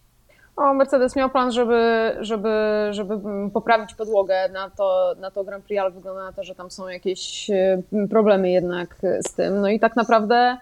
[0.55, 2.49] O, Mercedes miał plan, żeby, żeby,
[2.91, 3.19] żeby
[3.53, 6.87] poprawić podłogę na to, na to Grand Prix, ale wygląda na to, że tam są
[6.87, 8.95] jakieś e, problemy jednak
[9.27, 9.61] z tym.
[9.61, 10.57] No i tak naprawdę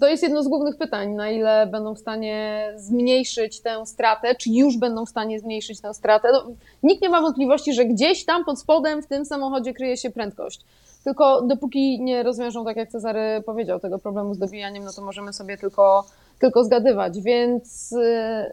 [0.00, 4.50] to jest jedno z głównych pytań, na ile będą w stanie zmniejszyć tę stratę, czy
[4.50, 6.28] już będą w stanie zmniejszyć tę stratę.
[6.32, 6.46] No,
[6.82, 10.60] nikt nie ma wątpliwości, że gdzieś tam pod spodem w tym samochodzie kryje się prędkość.
[11.04, 15.32] Tylko dopóki nie rozwiążą, tak jak Cezary powiedział, tego problemu z dobijaniem, no to możemy
[15.32, 16.04] sobie tylko
[16.38, 17.20] tylko zgadywać.
[17.20, 18.52] Więc y,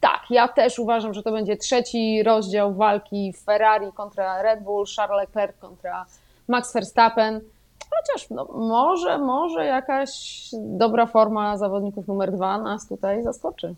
[0.00, 5.20] tak, ja też uważam, że to będzie trzeci rozdział walki Ferrari kontra Red Bull, Charles
[5.20, 6.06] Leclerc kontra
[6.48, 7.40] Max Verstappen.
[7.96, 13.74] Chociaż no, może, może jakaś dobra forma zawodników numer dwa nas tutaj zaskoczy.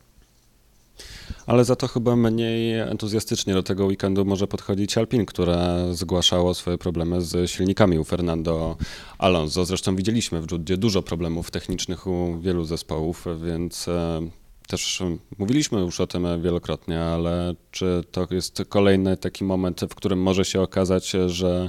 [1.47, 6.79] Ale za to chyba mniej entuzjastycznie do tego weekendu może podchodzić Alpin, które zgłaszało swoje
[6.79, 8.77] problemy z silnikami u Fernando
[9.19, 9.65] Alonso.
[9.65, 14.21] Zresztą widzieliśmy w Judzie dużo problemów technicznych u wielu zespołów, więc e,
[14.69, 15.03] też
[15.39, 20.45] mówiliśmy już o tym wielokrotnie, ale czy to jest kolejny taki moment, w którym może
[20.45, 21.69] się okazać, że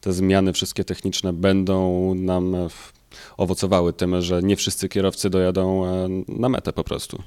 [0.00, 2.56] te zmiany wszystkie techniczne będą nam
[3.36, 7.22] owocowały tym, że nie wszyscy kierowcy dojadą e, na metę po prostu?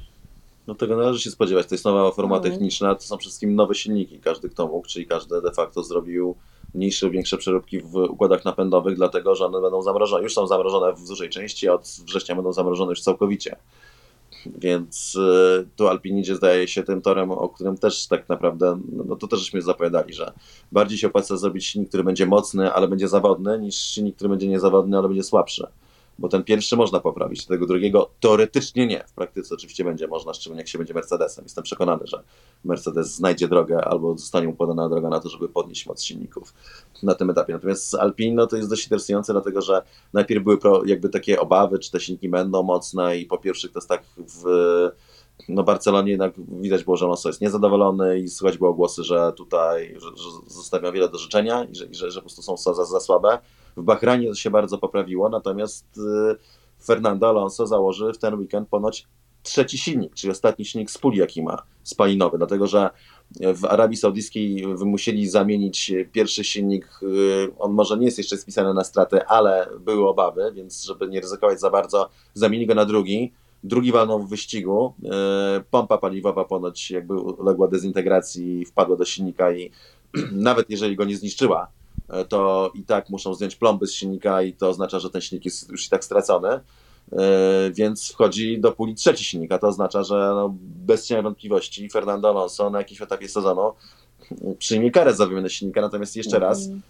[0.68, 1.68] No tego należy się spodziewać.
[1.68, 2.54] To jest nowa forma mhm.
[2.54, 6.36] techniczna, to są wszystkim nowe silniki, każdy kto mógł, czyli każdy de facto zrobił
[6.76, 10.24] mniejsze, większe przeróbki w układach napędowych, dlatego że one będą zamrożone.
[10.24, 13.56] Już są zamrożone w dużej części, a od września będą zamrożone już całkowicie.
[14.46, 19.16] Więc y, tu Alpin idzie, zdaje się, tym torem, o którym też tak naprawdę, no
[19.16, 20.32] to też żeśmy zapowiadali, że
[20.72, 24.48] bardziej się opłaca zrobić silnik, który będzie mocny, ale będzie zawodny, niż silnik, który będzie
[24.48, 25.68] niezawodny, ale będzie słabszy
[26.24, 29.04] bo ten pierwszy można poprawić, tego drugiego teoretycznie nie.
[29.08, 31.46] W praktyce oczywiście będzie można, szczególnie jak się będzie Mercedesem.
[31.46, 32.24] Jestem przekonany, że
[32.64, 36.54] Mercedes znajdzie drogę albo zostanie mu podana droga na to, żeby podnieść moc silników
[37.04, 37.54] na tym etapie.
[37.54, 39.82] Natomiast Alpine no, to jest dość interesujące, dlatego że
[40.14, 44.44] najpierw były jakby takie obawy, czy te silniki będą mocne i po pierwszych testach w
[45.50, 49.96] no Barcelonie jednak widać było, że Alonso jest niezadowolony i słychać było głosy, że tutaj
[49.98, 52.86] że, że zostawia wiele do życzenia i że, i że, że po prostu są za,
[52.86, 53.40] za słabe.
[53.78, 56.36] W Bahrajnie to się bardzo poprawiło, natomiast y,
[56.86, 59.08] Fernando Alonso założy w ten weekend ponoć
[59.44, 62.90] trzeci silnik, czyli ostatni silnik z puli, jaki ma spalinowy, dlatego że
[63.40, 68.84] w Arabii Saudyjskiej wymusili zamienić pierwszy silnik, y, on może nie jest jeszcze spisany na
[68.84, 73.34] stratę, ale były obawy, więc żeby nie ryzykować za bardzo, zamienili go na drugi,
[73.64, 74.94] drugi walnął w wyścigu,
[75.60, 79.72] y, pompa paliwowa ponoć jakby uległa dezintegracji, wpadła do silnika i
[80.32, 81.68] nawet jeżeli go nie zniszczyła,
[82.30, 85.70] to i tak muszą zdjąć plomby z silnika i to oznacza, że ten silnik jest
[85.70, 86.50] już i tak stracony.
[87.12, 91.90] E, więc wchodzi do puli trzeci silnik, a to oznacza, że no, bez cienia wątpliwości
[91.90, 93.74] Fernando Alonso na jakimś etapie sezonu
[94.60, 95.82] przyjmie karę za wymianę silnika.
[95.82, 96.82] Natomiast jeszcze raz, mhm.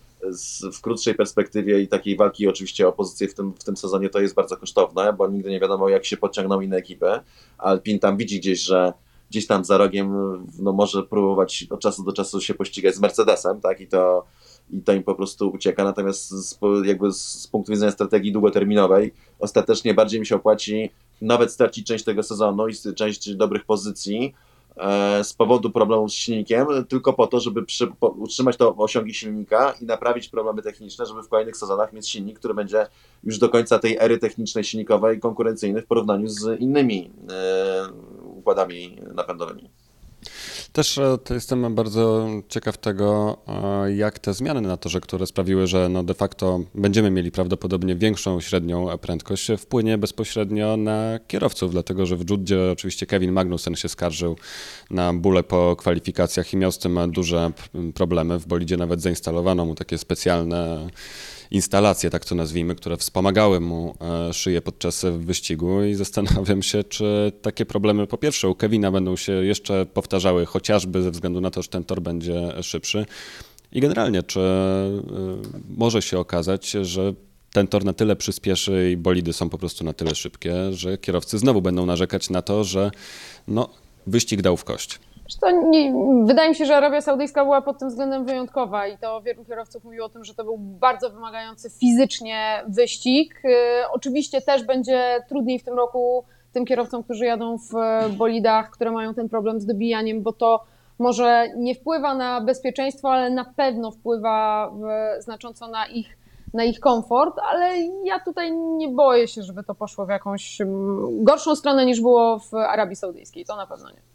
[0.74, 4.20] w krótszej perspektywie i takiej walki oczywiście o pozycję w tym, w tym sezonie to
[4.20, 7.20] jest bardzo kosztowne, bo nigdy nie wiadomo jak się podciągną inne ekipy.
[7.58, 8.94] Alpin tam widzi gdzieś, że
[9.30, 10.14] gdzieś tam za rogiem
[10.60, 14.26] no, może próbować od czasu do czasu się pościgać z Mercedesem, tak, i to
[14.70, 15.84] i to im po prostu ucieka.
[15.84, 20.90] Natomiast z, jakby z punktu widzenia strategii długoterminowej, ostatecznie bardziej mi się opłaci
[21.22, 24.34] nawet stracić część tego sezonu i część dobrych pozycji
[24.78, 29.14] e, z powodu problemu z silnikiem, tylko po to, żeby przy, po, utrzymać to osiągi
[29.14, 32.88] silnika i naprawić problemy techniczne, żeby w kolejnych sezonach mieć silnik, który będzie
[33.24, 37.88] już do końca tej ery technicznej silnikowej konkurencyjny w porównaniu z innymi e,
[38.24, 39.70] układami napędowymi.
[40.72, 43.38] Też e, jestem bardzo ciekaw tego,
[43.86, 47.96] e, jak te zmiany na torze, które sprawiły, że no de facto będziemy mieli prawdopodobnie
[47.96, 53.90] większą średnią prędkość, wpłynie bezpośrednio na kierowców, dlatego że w Judzie oczywiście Kevin Magnussen się
[53.90, 54.36] skarżył
[54.90, 57.52] na bóle po kwalifikacjach i miał z tym duże
[57.96, 58.40] problemy.
[58.40, 60.88] W bolidzie nawet zainstalowano mu takie specjalne
[61.52, 63.96] instalacje, tak to nazwijmy, które wspomagały mu
[64.30, 69.16] e, szyję podczas wyścigu i zastanawiam się, czy takie problemy po pierwsze u Kevina będą
[69.16, 73.06] się jeszcze powtarzały, chociażby ze względu na to, że ten tor będzie szybszy.
[73.72, 75.02] I generalnie, czy e,
[75.78, 77.14] może się okazać, że
[77.54, 81.40] ten tor na tyle przyspieszy i bolidy są po prostu na tyle szybkie, że kierowcy
[81.40, 82.92] znowu będą narzekać na to, że
[83.48, 83.70] no,
[84.08, 85.00] wyścig dał w kość.
[85.42, 85.94] To nie,
[86.26, 89.84] wydaje mi się, że Arabia Saudyjska była pod tym względem wyjątkowa i to wielu kierowców
[89.84, 93.42] mówiło o tym, że to był bardzo wymagający fizycznie wyścig.
[93.46, 93.50] Y,
[93.92, 97.72] oczywiście też będzie trudniej w tym roku tym kierowcom, którzy jadą w
[98.18, 100.64] bolidach, które mają ten problem z dobijaniem, bo to
[101.00, 104.72] może nie wpływa na bezpieczeństwo, ale na pewno wpływa
[105.20, 106.18] znacząco na ich,
[106.54, 111.24] na ich komfort, ale ja tutaj nie boję się, żeby to poszło w jakąś mm,
[111.24, 114.13] gorszą stronę niż było w Arabii Saudyjskiej, to na pewno nie.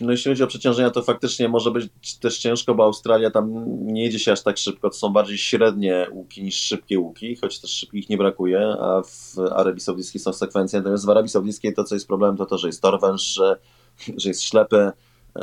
[0.00, 1.88] No jeśli chodzi o przeciążenia, to faktycznie może być
[2.20, 6.06] też ciężko, bo Australia tam nie jedzie się aż tak szybko, to są bardziej średnie
[6.12, 10.78] łuki niż szybkie łuki, choć też szybkich nie brakuje, a w Arabii Saudyjskiej są sekwencje,
[10.78, 13.56] natomiast w Arabii Saudyjskiej to, co jest problemem, to to, że jest tor węższy,
[14.16, 14.90] że jest ślepy,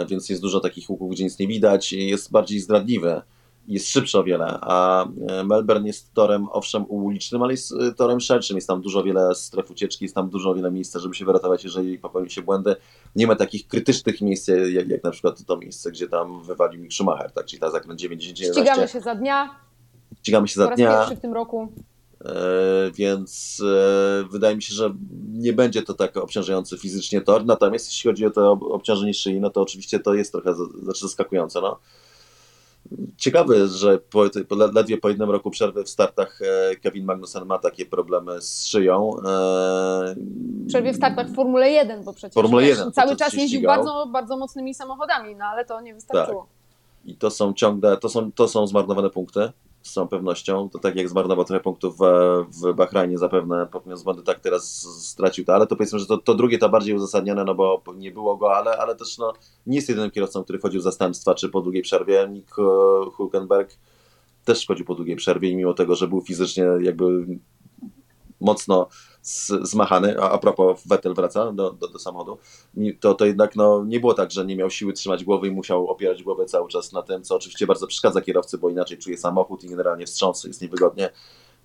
[0.10, 3.22] więc jest dużo takich łuków, gdzie nic nie widać, jest bardziej zdradliwy
[3.68, 8.20] jest szybszy o wiele, a e, Melbourne jest torem, owszem, ulicznym, ale jest e, torem
[8.20, 11.64] szerszym, jest tam dużo wiele stref ucieczki, jest tam dużo wiele miejsca, żeby się wyratować,
[11.64, 12.76] jeżeli popełni się błędy.
[13.16, 16.94] Nie ma takich krytycznych miejsc, jak, jak na przykład to miejsce, gdzie tam wywalił Mick
[16.94, 18.58] Schumacher, tak, czyli ta zakręt 99.
[18.58, 19.56] Ścigamy się za dnia.
[20.20, 21.00] Ścigamy się za po dnia.
[21.00, 21.74] pierwszy w tym roku.
[22.26, 24.94] E, więc e, wydaje mi się, że
[25.34, 29.50] nie będzie to tak obciążający fizycznie tor, natomiast jeśli chodzi o to obciążenie szyi, no
[29.50, 31.62] to oczywiście to jest trochę znaczy zaskakujące.
[31.62, 31.80] No
[33.18, 37.60] Ciekawe, że po, po, ledwie po jednym roku przerwy w startach e, Kevin Magnussen ma
[37.60, 39.16] takie problemy z szyją.
[39.26, 40.16] E,
[40.68, 44.38] przerwie w startach w Formule 1, bo przecież Formule 1, cały czas jeździł bardzo, bardzo
[44.38, 46.42] mocnymi samochodami, no ale to nie wystarczyło.
[46.42, 47.12] Tak.
[47.12, 49.50] I to są ciągle, to są, to są zmarnowane punkty
[49.84, 50.70] z całą pewnością.
[50.70, 52.02] To tak jak zmarnował trochę punktów w,
[52.62, 56.36] w Bahrajnie zapewne, popełniąc błędy, tak teraz stracił to, ale to powiedzmy, że to, to
[56.36, 59.34] drugie to bardziej uzasadnione, no bo nie było go, ale, ale też no,
[59.68, 62.28] nie jest jedynym kierowcą, który wchodził w zastępstwa, czy po długiej przerwie.
[62.32, 62.64] Nick e,
[63.12, 63.78] Hulkenberg
[64.46, 67.26] też wchodził po długiej przerwie i mimo tego, że był fizycznie jakby
[68.42, 68.88] mocno
[69.62, 72.38] zmachany, a, a propos Vettel wraca do, do, do, samochodu,
[73.00, 75.88] to, to jednak no, nie było tak, że nie miał siły trzymać głowy i musiał
[75.88, 79.64] opierać głowę cały czas na tym, co oczywiście bardzo przeszkadza kierowcy, bo inaczej czuje samochód
[79.64, 81.10] i generalnie wstrząsy, jest niewygodnie.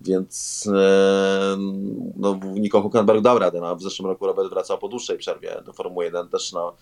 [0.01, 1.57] Więc e,
[2.15, 3.59] no, Nico Huckenberg dał radę.
[3.61, 6.75] No, w zeszłym roku Robert wracał po dłuższej przerwie do Formuły 1, też no,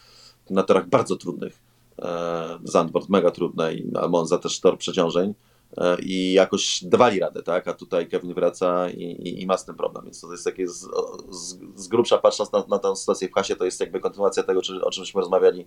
[0.50, 1.60] na torach bardzo trudnych.
[2.02, 5.34] E, Zandvoort mega trudne i Monza też tor przeciążeń.
[5.78, 7.68] E, i jakoś dawali radę, tak?
[7.68, 10.68] A tutaj Kevin wraca i, i, i ma z tym problem, więc to jest takie
[10.68, 10.88] z,
[11.30, 14.62] z, z grubsza patrząc na, na tę sytuację w kasie, to jest jakby kontynuacja tego,
[14.62, 15.66] czy, o czymśmy rozmawiali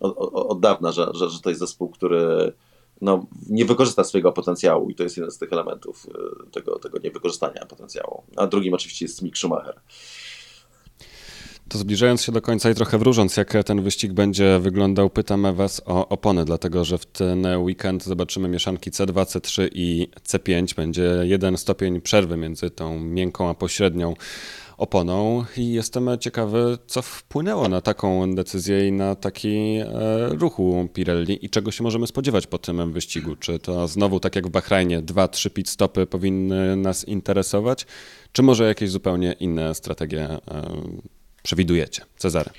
[0.00, 2.52] od, od dawna, że, że, że to jest zespół, który
[3.00, 6.98] no, nie wykorzysta swojego potencjału i to jest jeden z tych elementów e, tego, tego
[6.98, 8.22] niewykorzystania potencjału.
[8.36, 9.80] A drugim oczywiście jest Mick Schumacher.
[11.72, 15.82] To zbliżając się do końca i trochę wróżąc, jak ten wyścig będzie wyglądał, pytam Was
[15.86, 20.76] o opony, dlatego że w ten weekend zobaczymy mieszanki C2, C3 i C5.
[20.76, 24.14] Będzie jeden stopień przerwy między tą miękką a pośrednią
[24.76, 29.88] oponą i jestem ciekawy, co wpłynęło na taką decyzję i na taki e,
[30.28, 33.36] ruchu Pirelli i czego się możemy spodziewać po tym wyścigu.
[33.36, 37.86] Czy to znowu, tak jak w Bahrajnie, dwa, trzy pit stopy powinny nas interesować,
[38.32, 40.38] czy może jakieś zupełnie inne strategie e,
[41.42, 42.02] przewidujecie?
[42.16, 42.50] Cezary.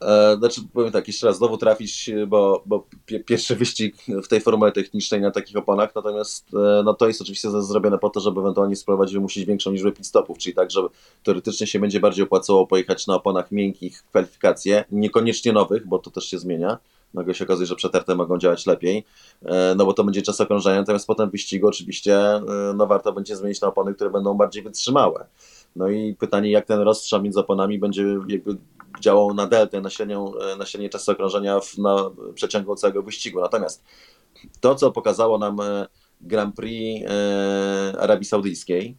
[0.00, 2.86] E, znaczy, powiem tak, jeszcze raz, znowu trafić, bo, bo
[3.26, 7.50] pierwszy wyścig w tej formule technicznej na takich oponach, natomiast e, no, to jest oczywiście
[7.50, 10.80] zrobione po to, żeby ewentualnie spróbować wymusić większą liczbę pit stopów, czyli tak, że
[11.22, 16.24] teoretycznie się będzie bardziej opłacało pojechać na oponach miękkich kwalifikacje, niekoniecznie nowych, bo to też
[16.24, 16.78] się zmienia,
[17.14, 19.04] nagle się okazuje, że przetarte mogą działać lepiej,
[19.44, 22.18] e, no bo to będzie czas okrążenia, natomiast potem wyścigu oczywiście
[22.74, 25.26] no warto będzie zmienić na opony, które będą bardziej wytrzymałe.
[25.76, 28.56] No i pytanie, jak ten rozstrzał między oponami będzie jakby
[29.00, 33.40] działał na deltę, na średnią, na średnie czasy okrążenia w, na przeciągu całego wyścigu.
[33.40, 33.84] Natomiast
[34.60, 35.86] to, co pokazało nam e,
[36.20, 38.96] Grand Prix e, Arabii Saudyjskiej,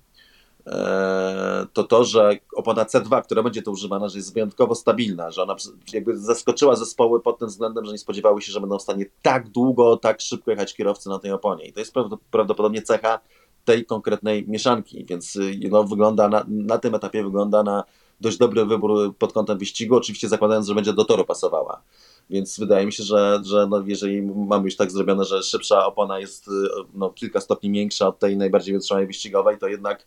[0.67, 5.43] e, to to, że opona C2, która będzie to używana, że jest wyjątkowo stabilna, że
[5.43, 5.55] ona
[5.93, 9.49] jakby zaskoczyła zespoły pod tym względem, że nie spodziewały się, że będą w stanie tak
[9.49, 11.65] długo, tak szybko jechać kierowcy na tej oponie.
[11.65, 11.93] I to jest
[12.32, 13.19] prawdopodobnie cecha
[13.65, 17.83] tej konkretnej mieszanki, więc y, no, wygląda na, na tym etapie wygląda na
[18.21, 21.81] dość dobry wybór pod kątem wyścigu, oczywiście zakładając, że będzie do toru pasowała.
[22.29, 26.19] Więc wydaje mi się, że, że no, jeżeli mamy już tak zrobione, że szybsza opona
[26.19, 26.51] jest y,
[26.93, 30.05] no, kilka stopni większa od tej najbardziej wytrzymanej wyścigowej, to jednak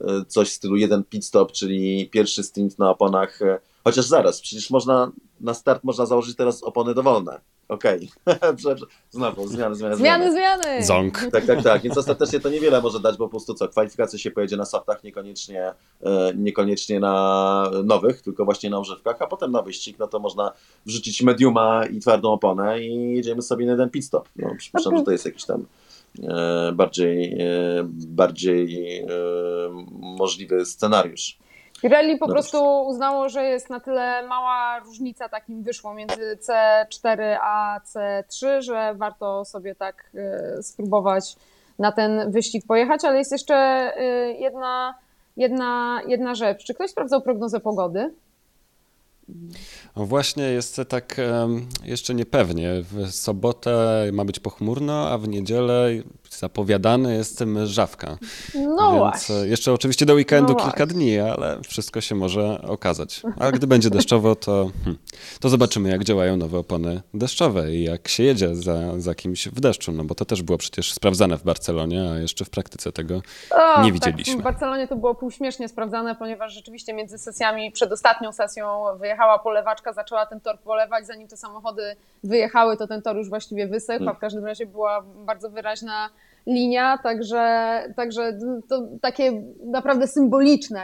[0.00, 3.40] y, coś w stylu jeden pit stop, czyli pierwszy stint na oponach,
[3.84, 7.40] chociaż zaraz, przecież można na start można założyć teraz opony dowolne
[7.70, 8.08] Okej.
[8.24, 8.76] Okay.
[9.10, 10.32] Znowu, zmiany, zmiany, zmiany.
[10.32, 11.26] Zmiany, Ząg.
[11.32, 11.82] Tak, tak, tak.
[11.82, 15.04] Więc ostatecznie to niewiele może dać, bo po prostu co, kwalifikacje się pojedzie na softach,
[15.04, 20.18] niekoniecznie, e, niekoniecznie na nowych, tylko właśnie na używkach, a potem na wyścig, no to
[20.18, 20.52] można
[20.86, 24.28] wrzucić mediuma i twardą oponę i jedziemy sobie na jeden pit stop.
[24.36, 25.66] No, przypuszczam, że to jest jakiś tam
[26.22, 27.46] e, bardziej, e,
[27.90, 29.06] bardziej
[30.00, 31.38] możliwy scenariusz.
[31.82, 37.36] Pirelli po no prostu uznało, że jest na tyle mała różnica takim wyszło między C4
[37.42, 40.10] a C3, że warto sobie tak
[40.58, 41.36] y, spróbować
[41.78, 44.94] na ten wyścig pojechać, ale jest jeszcze y, jedna,
[45.36, 46.64] jedna, jedna rzecz.
[46.64, 48.14] Czy ktoś sprawdzał prognozę pogody?
[49.96, 51.16] No właśnie jest tak
[51.84, 52.70] jeszcze niepewnie.
[52.82, 55.88] W sobotę ma być pochmurno, a w niedzielę
[56.40, 58.18] zapowiadany jest mrzawka.
[58.54, 59.34] No Więc właśnie.
[59.34, 63.22] Jeszcze oczywiście do weekendu no kilka dni, ale wszystko się może okazać.
[63.38, 64.98] A gdy będzie deszczowo, to, hmm,
[65.40, 69.60] to zobaczymy, jak działają nowe opony deszczowe i jak się jedzie za, za kimś w
[69.60, 73.22] deszczu, no bo to też było przecież sprawdzane w Barcelonie, a jeszcze w praktyce tego
[73.50, 74.34] o, nie tak, widzieliśmy.
[74.34, 79.38] Tak, w Barcelonie to było półśmiesznie sprawdzane, ponieważ rzeczywiście między sesjami, przed ostatnią sesją wyjechała
[79.38, 84.08] polewaczka, zaczęła ten tor polewać, zanim te samochody wyjechały, to ten tor już właściwie wysechł,
[84.08, 86.10] a w każdym razie była bardzo wyraźna
[86.46, 90.80] linia, także, także to takie naprawdę symboliczne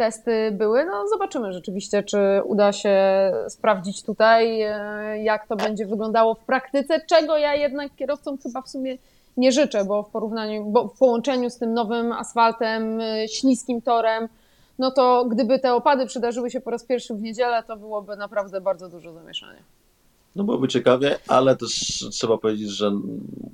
[0.00, 0.84] testy były.
[0.84, 2.96] No zobaczymy rzeczywiście, czy uda się
[3.48, 8.68] sprawdzić tutaj, e, jak to będzie wyglądało w praktyce, czego ja jednak kierowcom chyba w
[8.68, 8.98] sumie
[9.36, 14.28] nie życzę, bo w porównaniu, bo w połączeniu z tym nowym asfaltem, e, śliskim torem,
[14.78, 18.60] no to gdyby te opady przydarzyły się po raz pierwszy w niedzielę, to byłoby naprawdę
[18.60, 19.79] bardzo dużo zamieszania.
[20.36, 21.70] No byłoby ciekawie, ale też
[22.12, 22.92] trzeba powiedzieć, że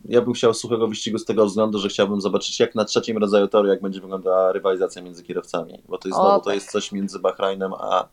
[0.04, 3.48] ja bym chciał suchego wyścigu z tego względu, że chciałbym zobaczyć jak na trzecim rodzaju
[3.48, 7.18] toru, jak będzie wyglądała rywalizacja między kierowcami, bo to jest, znowu, to jest coś między
[7.18, 8.08] Bahrajnem a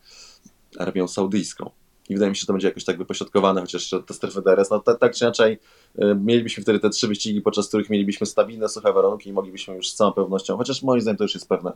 [0.78, 1.70] Arabią Saudyjską.
[2.08, 4.80] I wydaje mi się, że to będzie jakoś tak wypośrodkowane, chociaż te strefy DRS, no
[4.80, 5.58] tak, tak czy inaczej
[5.98, 9.90] y, mielibyśmy wtedy te trzy wyścigi, podczas których mielibyśmy stabilne, suche warunki i moglibyśmy już
[9.90, 11.72] z całą pewnością, chociaż moim zdaniem to już jest pewne,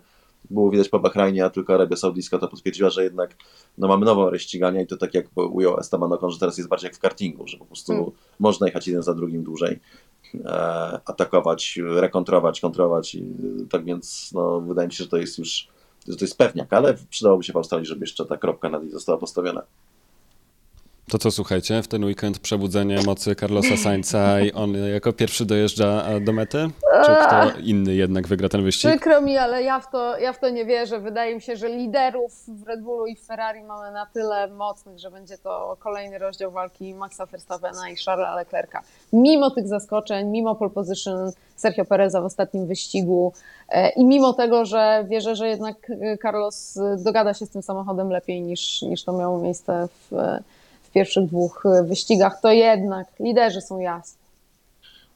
[0.50, 3.36] było widać po Bahrajnie, a tylko Arabia Saudyjska to potwierdziła, że jednak
[3.78, 6.70] no, mamy nową rę ścigania i to tak jak ujął Esteban Ocon, że teraz jest
[6.70, 8.10] bardziej jak w kartingu, że po prostu hmm.
[8.38, 9.80] można jechać jeden za drugim dłużej,
[10.44, 10.50] e,
[11.04, 13.14] atakować, rekontrować, kontrolować.
[13.14, 13.24] I,
[13.70, 15.68] tak więc no, wydaje mi się, że to jest już
[16.08, 18.90] że to jest pewniak, ale przydałoby się w Australii, żeby jeszcze ta kropka nad i
[18.90, 19.62] została postawiona.
[21.10, 26.04] To co słuchajcie, w ten weekend przebudzenie mocy Carlosa Sainza i on jako pierwszy dojeżdża
[26.20, 26.70] do mety?
[27.04, 28.90] Czy kto inny jednak wygra ten wyścig?
[28.90, 31.00] Przykro mi, ale ja w, to, ja w to nie wierzę.
[31.00, 34.98] Wydaje mi się, że liderów w Red Bullu i w Ferrari mamy na tyle mocnych,
[34.98, 38.80] że będzie to kolejny rozdział walki Maxa Verstappena i Charlesa Leclerca.
[39.12, 43.32] Mimo tych zaskoczeń, mimo pole position Sergio Pereza w ostatnim wyścigu
[43.68, 45.76] e, i mimo tego, że wierzę, że jednak
[46.22, 50.16] Carlos dogada się z tym samochodem lepiej niż, niż to miało miejsce w
[50.88, 54.18] w pierwszych dwóch e, wyścigach, to jednak liderzy są jasni.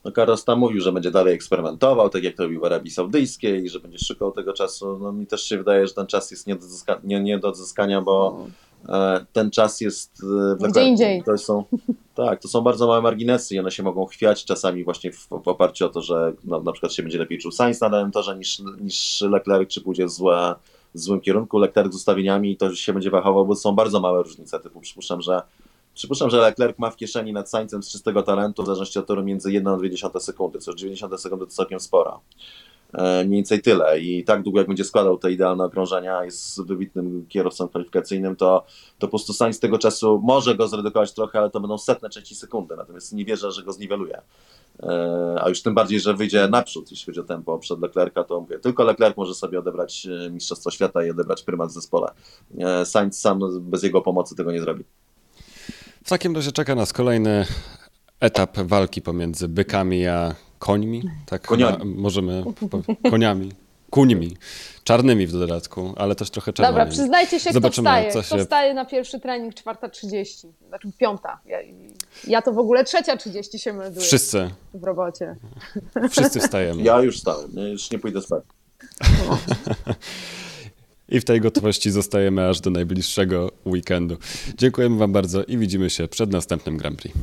[0.04, 3.68] No Carlos tam mówił, że będzie dalej eksperymentował, tak jak to robił w Arabii Saudyjskiej
[3.68, 4.98] że będzie szukał tego czasu.
[4.98, 7.48] No mi też się wydaje, że ten czas jest nie do, odzyska nie, nie do
[7.48, 8.46] odzyskania, bo
[8.88, 11.22] e, ten czas jest e, w Gdzie indziej.
[11.22, 11.64] To są,
[12.14, 15.48] tak, to są bardzo małe marginesy i one się mogą chwiać czasami właśnie w, w
[15.48, 18.36] oparciu o to, że no, na przykład się będzie lepiej czuł Sainz na danym torze
[18.36, 20.54] niż, niż Leclerc, czy pójdzie złe,
[20.94, 21.58] w złym kierunku.
[21.58, 24.60] Leclerc z ustawieniami to się będzie wahało, bo są bardzo małe różnice.
[24.60, 25.42] Typu przypuszczam, że
[25.94, 29.24] Przypuszczam, że Leclerc ma w kieszeni nad Sańcem z czystego talentu w zależności od toru
[29.24, 29.76] między 1 a
[30.08, 32.18] 2 sekundy, co 90 sekundy to całkiem spora.
[32.94, 37.26] E, mniej więcej tyle i tak długo jak będzie składał te idealne okrążenia, jest wybitnym
[37.28, 38.64] kierowcą kwalifikacyjnym, to,
[38.98, 42.34] to po prostu Sainz tego czasu może go zredukować trochę, ale to będą setne części
[42.34, 44.20] sekundy, natomiast nie wierzę, że go zniweluje.
[44.82, 48.40] E, a już tym bardziej, że wyjdzie naprzód, jeśli chodzi o tempo przed Leclerca, to
[48.40, 52.08] mówię, tylko Leclerc może sobie odebrać e, Mistrzostwo Świata i odebrać prymat w zespole.
[52.84, 54.84] Sainz sam bez jego pomocy tego nie zrobi.
[56.04, 57.46] W takim razie czeka nas kolejny
[58.20, 61.02] etap walki pomiędzy bykami a końmi.
[61.26, 61.84] Tak, koniami.
[61.84, 62.44] możemy
[63.10, 63.52] koniami.
[63.90, 64.36] Kuńmi.
[64.84, 66.78] Czarnymi w dodatku, ale też trochę czerwonymi.
[66.78, 68.12] Dobra, przyznajcie się, Zobaczymy, kto wstaje.
[68.12, 68.34] Co się...
[68.36, 71.40] Kto wstaje na pierwszy trening 4.30, znaczy piąta.
[71.46, 71.58] Ja,
[72.26, 74.06] ja to w ogóle trzecia 30 się melduję.
[74.06, 74.50] Wszyscy.
[74.74, 75.36] W robocie.
[76.10, 76.82] Wszyscy wstajemy.
[76.82, 78.44] Ja już stałem, już nie pójdę spać.
[81.08, 84.16] I w tej gotowości zostajemy aż do najbliższego weekendu.
[84.58, 87.16] Dziękujemy Wam bardzo i widzimy się przed następnym Grand Prix.